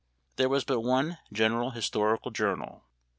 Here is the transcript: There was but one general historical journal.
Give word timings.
There 0.37 0.49
was 0.49 0.63
but 0.63 0.79
one 0.79 1.19
general 1.31 1.69
historical 1.69 2.31
journal. 2.31 2.85